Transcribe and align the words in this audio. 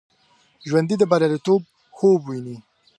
ژوندي 0.67 0.95
د 0.99 1.03
بریالیتوب 1.11 1.61
خوب 1.95 2.19
ویني 2.25 2.57